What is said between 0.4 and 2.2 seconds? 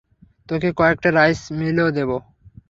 তোকে কয়েকটা রাইস মিলও দেব।